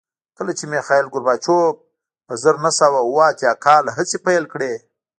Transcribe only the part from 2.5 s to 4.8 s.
نه سوه اووه اتیا کال هڅې پیل کړې